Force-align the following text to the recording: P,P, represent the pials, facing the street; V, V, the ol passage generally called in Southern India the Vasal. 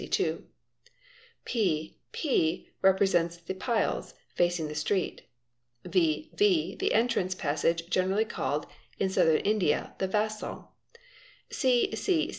P,P, 1.45 2.69
represent 2.81 3.45
the 3.45 3.53
pials, 3.53 4.15
facing 4.33 4.67
the 4.67 4.73
street; 4.73 5.27
V, 5.85 6.31
V, 6.33 6.73
the 6.75 6.91
ol 6.95 7.07
passage 7.37 7.87
generally 7.87 8.25
called 8.25 8.65
in 8.97 9.11
Southern 9.11 9.37
India 9.41 9.93
the 9.99 10.07
Vasal. 10.07 10.69